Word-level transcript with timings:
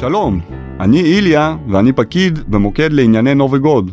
שלום, 0.00 0.40
אני 0.80 1.00
איליה 1.00 1.56
ואני 1.68 1.92
פקיד 1.92 2.38
במוקד 2.48 2.92
לענייני 2.92 3.34
נובגוד. 3.34 3.90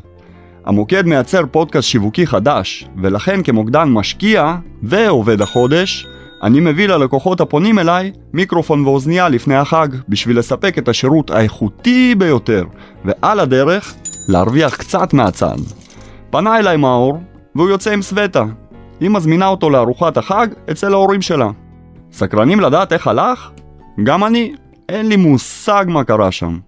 המוקד 0.66 1.06
מייצר 1.06 1.42
פודקאסט 1.52 1.88
שיווקי 1.88 2.28
חדש, 2.28 2.88
ולכן 2.98 3.44
כמוקדן 3.44 3.90
משקיע 3.90 4.56
ועובד 4.84 5.42
החודש, 5.42 6.08
אני 6.44 6.60
מביא 6.60 6.88
ללקוחות 6.88 7.42
הפונים 7.42 7.80
אליי 7.80 8.12
מיקרופון 8.34 8.86
ואוזנייה 8.86 9.30
לפני 9.30 9.56
החג, 9.56 9.88
בשביל 10.10 10.40
לספק 10.40 10.78
את 10.78 10.88
השירות 10.88 11.32
האיכותי 11.32 12.16
ביותר, 12.16 12.66
ועל 13.06 13.40
הדרך, 13.40 13.96
להרוויח 14.28 14.76
קצת 14.76 15.14
מהצד. 15.14 15.58
פנה 16.30 16.60
אליי 16.60 16.78
מאור, 16.78 17.20
והוא 17.56 17.70
יוצא 17.70 17.92
עם 17.92 18.02
סווטה. 18.02 18.44
היא 19.00 19.10
מזמינה 19.10 19.48
אותו 19.48 19.70
לארוחת 19.70 20.18
החג 20.18 20.48
אצל 20.72 20.94
ההורים 20.94 21.22
שלה. 21.22 21.50
סקרנים 22.12 22.60
לדעת 22.60 22.94
איך 22.94 23.08
הלך? 23.08 23.52
גם 24.04 24.24
אני, 24.24 24.54
אין 24.90 25.10
לי 25.10 25.16
מושג 25.16 25.86
מה 25.88 26.04
קרה 26.04 26.32
שם. 26.32 26.60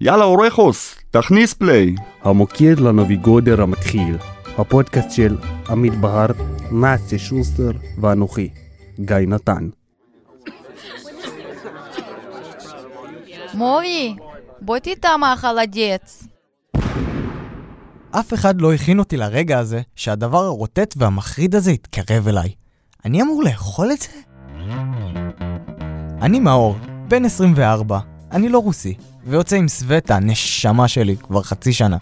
יאללה 0.00 0.24
אורחוס, 0.24 0.96
תכניס 1.10 1.54
פליי. 1.54 1.94
המוקד 2.22 2.80
לנביגודר 2.80 3.62
המתחיל, 3.62 4.16
הפודקאסט 4.58 5.10
של 5.10 5.36
עמית 5.68 5.94
בהר, 5.94 6.26
נסיה 6.72 7.18
שוסטר 7.18 7.70
ואנוכי, 8.00 8.48
גיא 9.00 9.16
נתן. 9.16 9.68
מורי, 13.54 14.16
בוא 14.60 14.78
תטעם 14.78 15.20
חלדץ. 15.36 16.26
אף 18.10 18.34
אחד 18.34 18.60
לא 18.60 18.72
הכין 18.72 18.98
אותי 18.98 19.16
לרגע 19.16 19.58
הזה 19.58 19.80
שהדבר 19.96 20.44
הרוטט 20.44 20.94
והמחריד 20.96 21.54
הזה 21.54 21.72
יתקרב 21.72 22.28
אליי. 22.28 22.52
אני 23.04 23.22
אמור 23.22 23.42
לאכול 23.42 23.92
את 23.92 23.98
זה? 24.00 24.08
אני 26.22 26.40
מאור, 26.40 26.76
בן 27.08 27.24
24, 27.24 27.98
אני 28.32 28.48
לא 28.48 28.58
רוסי, 28.58 28.94
ויוצא 29.26 29.56
עם 29.56 29.68
סווטה, 29.68 30.18
נשמה 30.18 30.88
שלי, 30.88 31.16
כבר 31.16 31.42
חצי 31.42 31.72
שנה. 31.72 31.96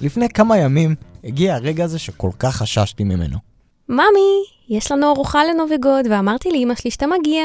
לפני 0.00 0.28
כמה 0.28 0.58
ימים 0.58 0.94
הגיע 1.24 1.54
הרגע 1.54 1.84
הזה 1.84 1.98
שכל 1.98 2.30
כך 2.38 2.56
חששתי 2.56 3.04
ממנו. 3.04 3.38
ממי, 3.88 4.44
יש 4.68 4.92
לנו 4.92 5.12
ארוחה 5.12 5.44
לנוביגוד, 5.44 6.06
ואמרתי 6.10 6.48
לאמא 6.50 6.74
שלי 6.74 6.90
שאתה 6.90 7.06
מגיע. 7.06 7.44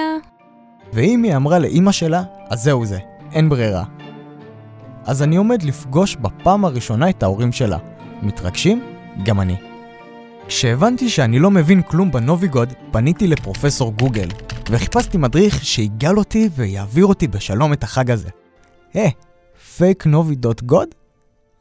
ואם 0.93 1.23
היא 1.23 1.35
אמרה 1.35 1.59
לאימא 1.59 1.91
שלה, 1.91 2.23
אז 2.49 2.63
זהו 2.63 2.85
זה, 2.85 2.99
אין 3.31 3.49
ברירה. 3.49 3.83
אז 5.05 5.23
אני 5.23 5.35
עומד 5.35 5.63
לפגוש 5.63 6.15
בפעם 6.15 6.65
הראשונה 6.65 7.09
את 7.09 7.23
ההורים 7.23 7.51
שלה. 7.51 7.77
מתרגשים? 8.21 8.83
גם 9.23 9.41
אני. 9.41 9.68
כשהבנתי 10.48 11.08
שאני 11.08 11.38
לא 11.38 11.50
מבין 11.50 11.82
כלום 11.82 12.12
בנוביגוד, 12.12 12.72
פניתי 12.90 13.26
לפרופסור 13.26 13.92
גוגל, 13.92 14.28
וחיפשתי 14.70 15.18
מדריך 15.18 15.64
שיגאל 15.64 16.18
אותי 16.18 16.48
ויעביר 16.56 17.06
אותי 17.06 17.28
בשלום 17.28 17.72
את 17.72 17.82
החג 17.82 18.10
הזה. 18.10 18.28
אה, 18.96 19.08
פייק 19.76 20.06
נובי 20.06 20.34
דוט 20.34 20.62
גוד? 20.62 20.88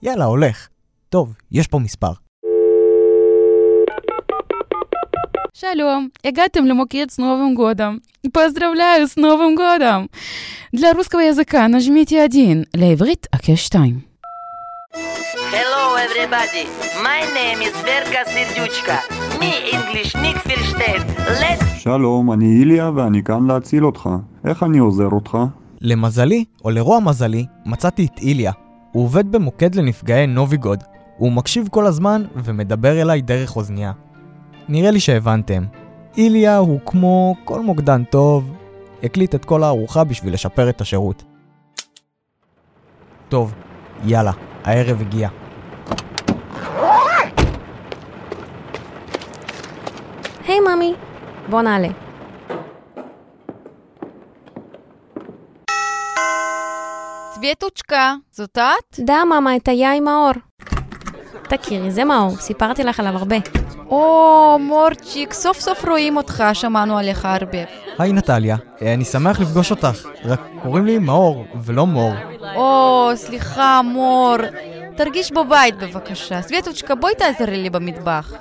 יאללה, 0.02 0.25
הולך. 0.25 0.67
טוב, 1.09 1.33
יש 1.52 1.67
פה 1.67 1.80
מספר. 1.80 2.11
שלום, 5.53 6.08
הגעתם 6.25 6.66
למוקד 6.66 7.08
с 7.09 7.17
Новым 7.17 7.56
годом. 7.56 8.00
Поздравляю 8.33 9.08
с 9.08 9.16
Новым 9.16 9.56
годом! 9.56 10.09
Для 10.73 10.94
русского 10.94 11.19
языка 11.19 11.67
нажмите 11.67 12.23
1, 12.25 12.64
לעברית 12.73 13.28
הקש 13.33 13.66
2. 13.66 14.06
Hello 14.98 15.84
everybody, 16.06 16.64
my 17.08 17.20
name 17.38 17.60
is 17.66 17.74
Verka 17.86 18.22
Serduchka. 18.32 18.98
Me 19.41 19.52
English 19.77 20.12
nicht 20.24 20.42
versteht. 20.48 21.02
Let's 21.41 21.78
שלום, 21.78 22.32
אני 22.32 22.60
איליה 22.60 22.91
ואני 22.94 23.22
כאן 23.22 23.46
להציל 23.46 23.86
אותך. 23.86 24.08
איך 24.44 24.62
אני 24.62 24.78
עוזר 24.78 25.08
אותך? 25.12 25.38
למזלי, 25.80 26.44
או 26.64 26.70
לרוע 26.70 27.00
מזלי, 27.00 27.46
מצאתי 27.66 28.06
את 28.06 28.19
איליה. 28.19 28.52
הוא 28.92 29.04
עובד 29.04 29.32
במוקד 29.32 29.74
לנפגעי 29.74 30.26
נוביגוד. 30.26 30.84
הוא 31.16 31.32
מקשיב 31.32 31.69
כל 31.70 31.86
הזמן 31.86 32.24
ומדבר 32.34 33.03
אליי 33.03 33.20
דרך 33.20 33.56
אוזנייה. 33.56 33.92
נראה 34.69 34.91
לי 34.91 35.00
שהבנתם. 35.00 35.64
איליה 36.16 36.56
הוא 36.56 36.81
כמו 36.87 37.34
כל 37.44 37.60
מוקדן 37.60 38.04
טוב, 38.04 38.53
הקליט 39.03 39.34
את 39.34 39.44
כל 39.44 39.62
הארוחה 39.62 40.04
בשביל 40.04 40.34
לשפר 40.34 40.69
את 40.69 40.81
השירות. 40.81 41.25
טוב, 43.28 43.54
יאללה, 44.04 44.32
הערב 44.69 45.01
הגיע. 45.01 45.29
היי 50.47 50.61
ממי, 50.61 50.95
בוא 51.51 51.62
נעלה. 51.62 51.89
סווטוצ'קה, 57.34 58.15
זאת 58.31 58.59
את? 58.59 58.99
דה 58.99 59.25
מאמה, 59.25 59.56
את 59.56 59.69
היה 59.69 60.01
מאור. 60.01 60.33
תכירי, 61.43 61.91
זה 61.91 62.05
מאור, 62.05 62.31
סיפרתי 62.37 62.85
לך 62.85 63.00
עליו 63.00 63.17
הרבה. 63.17 63.37
או, 63.91 64.56
מורצ'יק, 64.60 65.32
סוף 65.32 65.60
סוף 65.60 65.84
רואים 65.84 66.16
אותך, 66.16 66.44
שמענו 66.53 66.99
עליך 66.99 67.25
הרבה. 67.25 67.59
היי 67.99 68.12
נטליה, 68.12 68.56
אה, 68.82 68.94
אני 68.94 69.04
שמח 69.04 69.41
לפגוש 69.41 69.71
אותך, 69.71 70.06
רק 70.25 70.41
קוראים 70.62 70.87
לי 70.87 70.99
מאור 70.99 71.44
ולא 71.65 71.87
מור. 71.87 72.12
או, 72.54 73.10
סליחה, 73.15 73.81
מור. 73.84 74.37
תרגיש 74.97 75.32
בבית 75.32 75.75
בבקשה. 75.78 76.43
סווטוצ'קה, 76.43 76.94
בואי 76.94 77.12
תעזרי 77.15 77.62
לי 77.62 77.71
במטבח. 77.71 78.32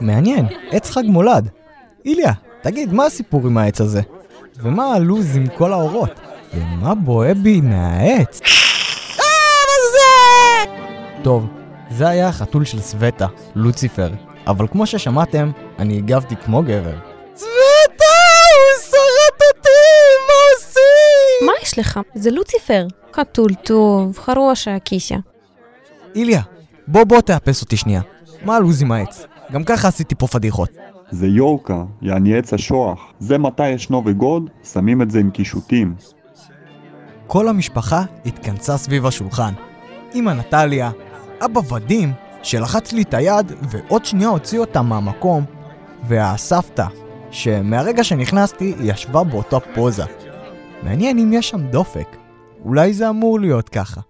מעניין, 0.00 0.46
עץ 0.70 0.90
חג 0.90 1.02
מולד. 1.04 1.48
איליה, 2.04 2.32
תגיד, 2.62 2.92
מה 2.92 3.06
הסיפור 3.06 3.46
עם 3.46 3.58
העץ 3.58 3.80
הזה? 3.80 4.00
ומה 4.62 4.84
הלו"ז 4.94 5.36
עם 5.36 5.46
כל 5.46 5.72
האורות? 5.72 6.10
ומה 6.54 6.94
בוהה 6.94 7.34
בי 7.34 7.60
מהעץ? 7.60 8.40
טוב, 11.22 11.46
זה 11.90 12.08
היה 12.08 12.28
החתול 12.28 12.64
של 12.64 12.80
סווטה, 12.80 13.26
לוציפר. 13.54 14.08
אבל 14.48 14.66
כמו 14.68 14.86
ששמעתם, 14.86 15.50
אני 15.78 15.98
הגבתי 15.98 16.36
כמו 16.36 16.62
גבר. 16.62 16.98
סווטה, 17.34 18.18
הוא 18.54 18.82
שרט 18.82 19.42
אותי, 19.48 19.68
מה 20.28 20.34
עושים? 20.54 21.46
מה 21.46 21.52
יש 21.62 21.78
לך? 21.78 22.00
זה 22.14 22.30
לוציפר. 22.30 22.86
חתול 23.16 23.54
טוב, 23.54 24.18
חרושה, 24.18 24.78
קיסיה. 24.78 25.18
איליה, 26.14 26.40
בוא 26.88 27.04
בוא 27.04 27.20
תאפס 27.20 27.62
אותי 27.62 27.76
שנייה. 27.76 28.00
מה 28.44 28.56
הלו"ז 28.56 28.82
עם 28.82 28.92
העץ? 28.92 29.26
גם 29.52 29.64
ככה 29.64 29.88
עשיתי 29.88 30.14
פה 30.14 30.26
פדיחות. 30.26 30.70
זה 31.10 31.26
יורקה, 31.26 31.84
יעני 32.02 32.38
עץ 32.38 32.54
השוח. 32.54 33.00
זה 33.18 33.38
מתי 33.38 33.68
יש 33.68 33.90
נובגוד, 33.90 34.50
שמים 34.72 35.02
את 35.02 35.10
זה 35.10 35.18
עם 35.18 35.30
קישוטים. 35.30 35.94
כל 37.26 37.48
המשפחה 37.48 38.02
התכנסה 38.26 38.76
סביב 38.76 39.06
השולחן. 39.06 39.52
אמא 40.14 40.30
נטליה, 40.30 40.90
אבא 41.44 41.72
ודים, 41.72 42.12
שלחץ 42.42 42.92
לי 42.92 43.02
את 43.02 43.14
היד 43.14 43.52
ועוד 43.62 44.04
שנייה 44.04 44.28
הוציא 44.28 44.58
אותה 44.60 44.82
מהמקום, 44.82 45.44
והסבתא, 46.08 46.86
שמהרגע 47.30 48.04
שנכנסתי 48.04 48.74
ישבה 48.80 49.24
באותה 49.24 49.60
פוזה. 49.60 50.04
מעניין 50.82 51.18
אם 51.18 51.32
יש 51.32 51.48
שם 51.48 51.66
דופק. 51.66 52.16
אולי 52.64 52.92
זה 52.92 53.08
אמור 53.08 53.40
להיות 53.40 53.68
ככה. 53.68 54.00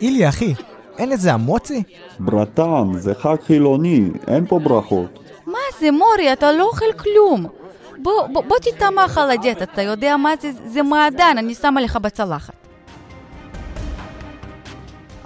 אילי 0.00 0.28
אחי, 0.28 0.54
אין 0.98 1.12
איזה 1.12 1.34
אמוצי? 1.34 1.82
ברטן, 2.18 2.92
זה 2.96 3.14
חג 3.14 3.36
חילוני, 3.46 4.10
אין 4.26 4.46
פה 4.46 4.58
ברכות. 4.58 5.18
מה 5.46 5.58
זה, 5.80 5.90
מורי, 5.90 6.32
אתה 6.32 6.52
לא 6.52 6.64
אוכל 6.64 6.92
כלום. 6.96 7.46
בוא, 8.02 8.26
בוא, 8.32 8.42
בוא 8.48 8.56
תטעמה 8.58 9.08
חלדט, 9.08 9.62
אתה 9.62 9.82
יודע 9.82 10.16
מה 10.16 10.32
זה? 10.40 10.50
זה 10.66 10.82
מעדן, 10.82 11.34
אני 11.38 11.54
שמה 11.54 11.80
לך 11.80 11.96
בצלחת. 11.96 12.57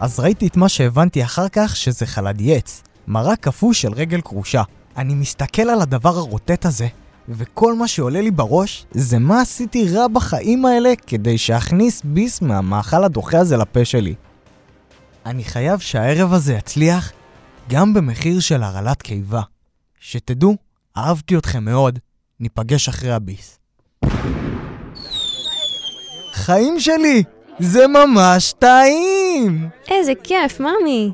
אז 0.02 0.20
ראיתי 0.20 0.46
את 0.46 0.56
מה 0.56 0.68
שהבנתי 0.68 1.24
אחר 1.24 1.48
כך 1.48 1.76
שזה 1.76 2.06
חלדייץ, 2.06 2.82
מרק 3.06 3.40
קפוא 3.40 3.72
של 3.72 3.92
רגל 3.92 4.20
כרושה. 4.20 4.62
אני 4.96 5.14
מסתכל 5.14 5.62
על 5.62 5.80
הדבר 5.80 6.16
הרוטט 6.16 6.66
הזה, 6.66 6.88
וכל 7.28 7.74
מה 7.74 7.88
שעולה 7.88 8.20
לי 8.20 8.30
בראש 8.30 8.86
זה 8.90 9.18
מה 9.18 9.40
עשיתי 9.40 9.88
רע 9.88 10.08
בחיים 10.08 10.66
האלה 10.66 10.92
כדי 11.06 11.38
שאכניס 11.38 12.02
ביס 12.04 12.42
מהמאכל 12.42 13.04
הדוחה 13.04 13.38
הזה 13.38 13.56
לפה 13.56 13.84
שלי. 13.84 14.14
אני 15.26 15.44
חייב 15.44 15.78
שהערב 15.78 16.32
הזה 16.32 16.54
יצליח 16.54 17.12
גם 17.68 17.94
במחיר 17.94 18.40
של 18.40 18.62
הרעלת 18.62 19.02
קיבה. 19.02 19.42
שתדעו, 20.00 20.56
אהבתי 20.96 21.36
אתכם 21.36 21.64
מאוד, 21.64 21.98
ניפגש 22.40 22.88
אחרי 22.88 23.12
הביס. 23.12 23.58
חיים 26.32 26.80
שלי! 26.80 27.22
זה 27.61 27.87
ממש 27.87 28.53
טעים! 28.59 29.69
איזה 29.91 30.13
כיף, 30.23 30.59
ממי. 30.59 31.11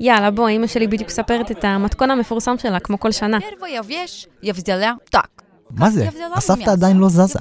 יאללה, 0.00 0.30
בוא, 0.30 0.48
אמא 0.48 0.66
שלי 0.66 0.86
בדיוק 0.86 1.08
מספרת 1.08 1.50
את 1.50 1.64
המתכון 1.64 2.10
המפורסם 2.10 2.58
שלה, 2.58 2.80
כמו 2.80 3.00
כל 3.00 3.12
שנה. 3.12 3.38
Первое 3.38 3.68
я 3.68 3.82
вещь, 3.82 4.26
я 4.42 4.52
взяла 4.52 4.92
так. 5.10 5.36
מה 5.70 5.90
זה? 5.90 6.08
הסבתא 6.34 6.70
עדיין 6.70 6.96
לא 6.96 7.08
זזה. 7.08 7.38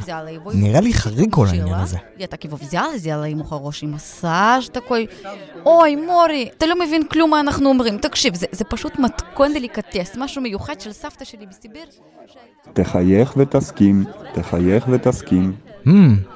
נראה 0.53 0.81
לי 0.81 0.93
חריג 0.93 1.31
כל 1.31 1.47
העניין 1.47 1.75
הזה. 1.75 1.97
Я 2.19 2.27
так 2.27 2.45
его 2.45 2.55
взяла, 2.55 2.97
сделала 2.97 3.27
ему 3.27 3.43
хороший 3.43 3.87
массаж 3.87 4.69
такой. 4.69 5.07
אוי, 5.65 5.95
מורי, 5.95 6.49
אתה 6.57 6.65
לא 6.65 6.79
מבין 6.79 7.03
כלום 7.07 7.29
מה 7.29 7.39
אנחנו 7.39 7.69
אומרים. 7.69 7.97
תקשיב, 7.97 8.35
זה, 8.35 8.45
זה 8.51 8.63
פשוט 8.63 8.99
מתכון 8.99 9.53
דליקטס, 9.53 10.11
משהו 10.17 10.41
מיוחד 10.41 10.81
של 10.81 10.91
סבתא 10.91 11.25
שלי 11.25 11.45
בסיביר. 11.45 11.85
תחייך 12.73 13.33
ותסכים, 13.37 14.03
תחייך 14.33 14.85
ותסכים. 14.89 15.55
Hmm, 15.85 15.89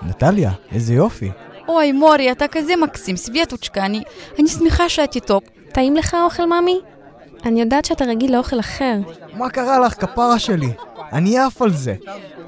נטליה, 0.08 0.52
איזה 0.72 0.94
יופי. 0.94 1.32
אוי, 1.69 1.93
מורי, 1.93 2.33
אתה 2.33 2.49
כזה 2.49 2.77
מקסים, 2.77 3.17
סווטוצ'קה, 3.17 3.85
אני, 3.85 4.03
אני 4.39 4.49
שמחה 4.49 4.89
שאת 4.89 5.15
איתו. 5.15 5.41
טעים 5.73 5.97
לך 5.97 6.15
האוכל, 6.15 6.45
ממי? 6.45 6.81
אני 7.45 7.61
יודעת 7.61 7.85
שאתה 7.85 8.05
רגיל 8.05 8.33
לאוכל 8.33 8.61
אחר. 8.61 8.95
מה 9.35 9.51
קרה 9.51 9.79
לך, 9.79 9.93
כפרה 9.93 10.39
שלי? 10.39 10.73
אני 11.13 11.39
עף 11.39 11.63
על 11.63 11.71
זה. 11.71 11.95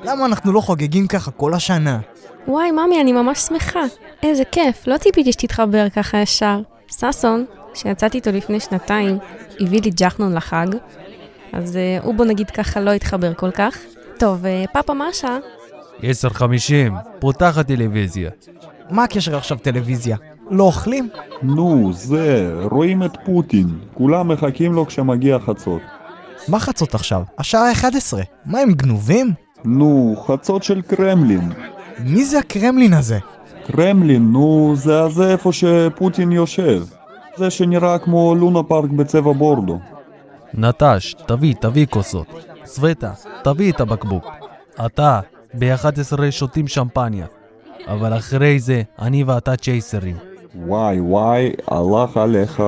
למה 0.02 0.24
אנחנו 0.26 0.52
לא 0.52 0.60
חוגגים 0.60 1.06
ככה 1.06 1.30
כל 1.30 1.54
השנה? 1.54 1.98
וואי, 2.48 2.70
ממי, 2.70 3.00
אני 3.00 3.12
ממש 3.12 3.38
שמחה. 3.38 3.82
איזה 4.22 4.44
כיף, 4.44 4.86
לא 4.86 4.98
ציפיתי 4.98 5.32
שתתחבר 5.32 5.88
ככה 5.88 6.18
ישר. 6.18 6.60
ששון, 6.88 7.44
שיצאתי 7.74 8.16
איתו 8.18 8.32
לפני 8.32 8.60
שנתיים, 8.60 9.18
הביא 9.60 9.80
לי 9.82 9.90
ג'חנון 9.90 10.34
לחג, 10.34 10.66
אז 11.52 11.76
uh, 11.76 12.04
הוא 12.04 12.14
בוא 12.14 12.24
נגיד 12.24 12.50
ככה 12.50 12.80
לא 12.80 12.90
התחבר 12.90 13.34
כל 13.34 13.50
כך. 13.50 13.78
טוב, 14.18 14.44
uh, 14.44 14.72
פאפה, 14.72 14.94
מה 14.94 15.06
השעה? 15.06 15.38
10.50, 16.00 16.02
פותח 17.18 17.58
הטלוויזיה. 17.58 18.30
מה 18.90 19.04
הקשר 19.04 19.36
עכשיו 19.36 19.58
טלוויזיה? 19.58 20.16
לא 20.50 20.64
אוכלים? 20.64 21.08
נו, 21.42 21.90
זה, 21.92 22.54
רואים 22.70 23.02
את 23.02 23.16
פוטין. 23.24 23.66
כולם 23.94 24.28
מחכים 24.28 24.72
לו 24.72 24.86
כשמגיע 24.86 25.38
חצות. 25.38 25.82
מה 26.48 26.60
חצות 26.60 26.94
עכשיו? 26.94 27.22
השעה 27.38 27.72
11. 27.72 28.22
מה, 28.46 28.58
הם 28.58 28.72
גנובים? 28.72 29.32
נו, 29.64 30.16
חצות 30.26 30.62
של 30.62 30.82
קרמלין. 30.82 31.52
מי 31.98 32.24
זה 32.24 32.38
הקרמלין 32.38 32.92
הזה? 32.92 33.18
קרמלין, 33.66 34.32
נו, 34.32 34.72
זה 34.76 35.02
הזה 35.02 35.30
איפה 35.30 35.52
שפוטין 35.52 36.32
יושב. 36.32 36.84
זה 37.36 37.50
שנראה 37.50 37.98
כמו 37.98 38.34
לונה 38.34 38.62
פארק 38.62 38.90
בצבע 38.90 39.32
בורדו. 39.32 39.78
נטש, 40.54 41.14
תביא, 41.26 41.54
תביא 41.60 41.86
כוסות. 41.86 42.26
סווטה, 42.64 43.12
תביא 43.42 43.72
את 43.72 43.80
הבקבוק. 43.80 44.24
אתה, 44.86 45.20
ב-11 45.54 46.30
שותים 46.30 46.68
שמפניה. 46.68 47.26
אבל 47.86 48.16
אחרי 48.16 48.58
זה, 48.58 48.82
אני 48.98 49.24
ואתה 49.24 49.56
צ'ייסרים. 49.56 50.16
וואי 50.54 51.00
וואי, 51.00 51.52
הלך 51.68 52.16
עליך. 52.16 52.62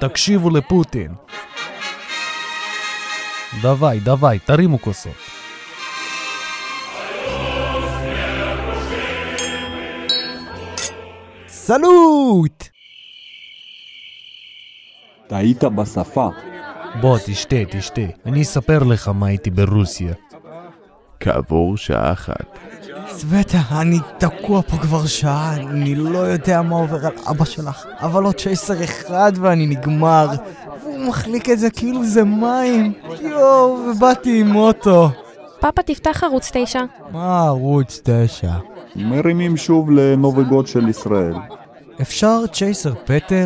תקשיבו 0.00 0.50
לפוטין. 0.50 1.14
דווי, 3.62 4.00
דווי, 4.00 4.38
תרימו 4.38 4.78
כוסות. 4.78 5.12
סלוט! 11.48 12.68
טעית 15.26 15.64
בשפה. 15.64 16.28
בוא, 17.00 17.18
תשתה, 17.26 17.56
תשתה. 17.70 18.00
אני 18.26 18.42
אספר 18.42 18.78
לך 18.78 19.08
מה 19.08 19.26
הייתי 19.26 19.50
ברוסיה. 19.50 20.12
כעבור 21.20 21.76
שעה 21.76 22.12
אחת. 22.12 22.58
סווטה, 23.20 23.60
אני 23.70 23.98
תקוע 24.18 24.62
פה 24.62 24.76
כבר 24.76 25.06
שעה, 25.06 25.56
אני 25.56 25.94
לא 25.94 26.18
יודע 26.18 26.62
מה 26.62 26.76
עובר 26.76 27.06
על 27.06 27.12
אבא 27.30 27.44
שלך, 27.44 27.86
אבל 28.00 28.24
עוד 28.24 28.34
צ'ייסר 28.34 28.84
אחד 28.84 29.32
ואני 29.40 29.66
נגמר. 29.66 30.28
והוא 30.82 31.08
מחליק 31.08 31.50
את 31.50 31.58
זה 31.58 31.70
כאילו 31.70 32.04
זה 32.04 32.24
מים. 32.24 32.92
יואו, 33.22 33.78
ובאתי 33.90 34.40
עם 34.40 34.56
אוטו. 34.56 35.08
פאפה, 35.60 35.82
תפתח 35.82 36.24
ערוץ 36.24 36.50
9. 36.52 36.80
מה 37.12 37.46
ערוץ 37.46 38.00
9? 38.04 38.52
מרימים 38.96 39.56
שוב 39.56 39.90
לנובגות 39.90 40.66
של 40.66 40.88
ישראל. 40.88 41.34
אפשר 42.00 42.46
צ'ייסר 42.52 42.94
פטר? 43.04 43.44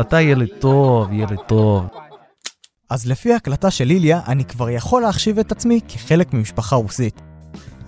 אתה 0.00 0.20
ילד 0.20 0.48
טוב, 0.58 1.12
ילד 1.12 1.38
טוב. 1.46 1.86
אז 2.90 3.06
לפי 3.06 3.32
ההקלטה 3.32 3.70
של 3.70 3.90
איליה, 3.90 4.20
אני 4.28 4.44
כבר 4.44 4.70
יכול 4.70 5.02
להחשיב 5.02 5.38
את 5.38 5.52
עצמי 5.52 5.80
כחלק 5.88 6.34
ממשפחה 6.34 6.76
רוסית. 6.76 7.27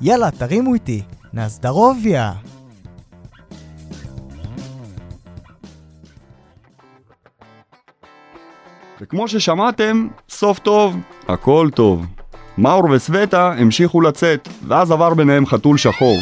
יאללה, 0.02 0.30
תרימו 0.30 0.74
איתי. 0.74 1.02
נזדרוביה! 1.32 2.32
וכמו 9.00 9.28
ששמעתם, 9.28 10.08
סוף 10.28 10.58
טוב, 10.58 10.96
הכל 11.28 11.68
טוב. 11.74 12.06
מאור 12.58 12.90
וסווטה 12.90 13.52
המשיכו 13.52 14.00
לצאת, 14.00 14.48
ואז 14.68 14.90
עבר 14.90 15.14
ביניהם 15.14 15.46
חתול 15.46 15.78
שחור. 15.78 16.18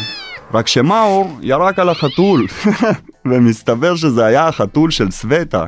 רק 0.54 0.66
שמאור 0.66 1.38
ירק 1.42 1.78
על 1.78 1.88
החתול, 1.88 2.46
ומסתבר 3.30 3.96
שזה 3.96 4.24
היה 4.24 4.48
החתול 4.48 4.90
של 4.90 5.10
סווטה. 5.10 5.66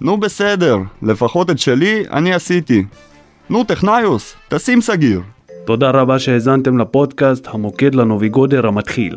נו 0.00 0.16
בסדר, 0.16 0.78
לפחות 1.02 1.50
את 1.50 1.58
שלי 1.58 2.04
אני 2.12 2.34
עשיתי. 2.34 2.84
נו 3.50 3.64
טכניוס, 3.64 4.34
תשים 4.48 4.80
סגיר. 4.80 5.33
תודה 5.66 5.90
רבה 5.90 6.18
שהאזנתם 6.18 6.78
לפודקאסט 6.78 7.48
המוקד 7.50 7.94
לנוביגודר 7.94 8.66
המתחיל. 8.66 9.16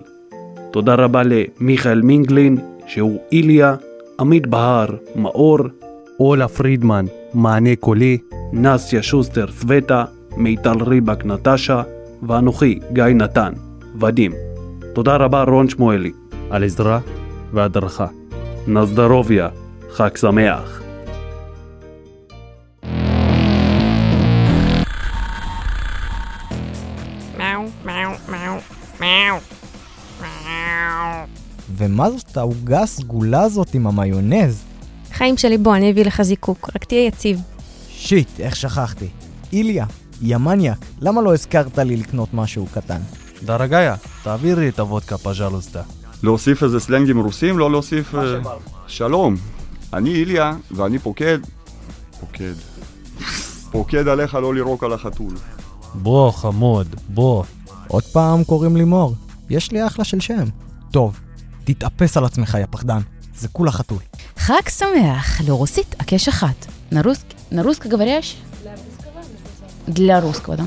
תודה 0.71 0.95
רבה 0.95 1.21
למיכאל 1.23 2.01
מינגלין, 2.01 2.57
שהוא 2.87 3.19
איליה, 3.31 3.75
עמית 4.19 4.47
בהר, 4.47 4.87
מאור, 5.15 5.59
אולה 6.19 6.47
פרידמן, 6.47 7.05
מענה 7.33 7.75
קולי, 7.75 8.17
נסיה 8.53 9.03
שוסטר 9.03 9.47
סווטה, 9.51 10.05
מיטל 10.37 10.83
ריבק 10.83 11.25
נטשה, 11.25 11.83
ואנוכי, 12.27 12.79
גיא 12.93 13.03
נתן, 13.03 13.53
ודים. 14.01 14.31
תודה 14.93 15.15
רבה 15.15 15.43
רון 15.43 15.69
שמואלי. 15.69 16.11
על 16.49 16.63
עזרה 16.63 16.99
והדרכה. 17.53 18.07
נזדרוביה, 18.67 19.49
חג 19.91 20.15
שמח. 20.17 20.86
ומה 31.87 32.09
זאת 32.11 32.37
העוגה 32.37 32.81
הסגולה 32.81 33.41
הזאת 33.41 33.73
עם 33.73 33.87
המיונז? 33.87 34.63
חיים 35.13 35.37
שלי, 35.37 35.57
בוא, 35.57 35.75
אני 35.75 35.91
אביא 35.91 36.05
לך 36.05 36.21
זיקוק, 36.21 36.69
רק 36.75 36.83
תהיה 36.83 37.07
יציב. 37.07 37.41
שיט, 37.89 38.39
איך 38.39 38.55
שכחתי. 38.55 39.07
איליה, 39.53 39.85
יא 40.21 40.37
מניאק, 40.37 40.85
למה 41.01 41.21
לא 41.21 41.33
הזכרת 41.33 41.77
לי 41.77 41.97
לקנות 41.97 42.33
משהו 42.33 42.65
קטן? 42.73 42.99
דרגיה, 43.43 43.95
תעבירי 44.23 44.69
את 44.69 44.79
הוודקה 44.79 45.17
פז'לוסטה. 45.17 45.81
להוסיף 46.23 46.63
איזה 46.63 46.79
סלנגים 46.79 47.19
רוסים? 47.19 47.59
לא 47.59 47.71
להוסיף... 47.71 48.15
אה, 48.15 48.39
שלום, 48.87 49.35
אני 49.93 50.09
איליה, 50.09 50.53
ואני 50.71 50.99
פוקד... 50.99 51.39
פוקד. 52.19 52.53
פוקד 53.71 54.07
עליך 54.07 54.35
לא 54.35 54.53
לירוק 54.53 54.83
על 54.83 54.93
החתול. 54.93 55.33
בוא, 55.93 56.31
חמוד, 56.31 56.95
בוא. 57.09 57.43
עוד 57.87 58.03
פעם 58.03 58.43
קוראים 58.43 58.77
לי 58.77 58.83
מור. 58.83 59.15
יש 59.49 59.71
לי 59.71 59.87
אחלה 59.87 60.05
של 60.05 60.19
שם. 60.19 60.43
טוב, 60.91 61.19
תתאפס 61.66 62.16
על 62.16 62.24
עצמך, 62.24 62.56
יא 62.60 62.66
פחדן. 62.70 63.00
זה 63.34 63.48
כולה 63.48 63.70
חתול. 63.72 63.98
חג 64.38 64.68
שמח, 64.68 65.40
לרוסית 65.48 65.94
הקש 66.00 66.28
אחת. 66.28 66.66
נרוסק, 66.92 67.26
נרוסקה 67.52 67.88
говорящ? 67.88 68.36
для 69.88 70.20
русского, 70.20 70.56
да. 70.56 70.64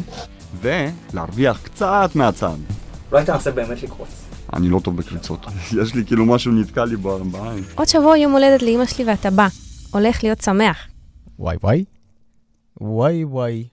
ולהרוויח 0.62 1.60
קצת 1.64 2.10
מהצד. 2.16 2.56
אולי 3.12 3.26
תנסה 3.26 3.52
באמת 3.52 3.84
לקרוץ. 3.84 4.10
אני 4.54 4.70
לא 4.70 4.80
טוב 4.80 4.98
בקריצות. 4.98 5.46
יש 5.82 5.96
לי 5.96 6.06
כאילו 6.06 6.26
משהו 6.26 6.52
נתקע 6.52 6.86
לי 6.86 6.96
ב- 6.96 7.08
בעין. 7.32 7.64
עוד 7.76 7.88
שבוע 7.88 8.18
יום 8.18 8.32
הולדת 8.32 8.62
לאמא 8.62 8.86
שלי 8.86 9.06
ואתה 9.06 9.30
בא. 9.32 9.48
הולך 9.92 10.24
להיות 10.24 10.42
שמח. 10.42 10.78
וואי 11.40 11.58
וואי. 11.64 11.86
וואי 12.82 13.24
וואי. 13.24 13.64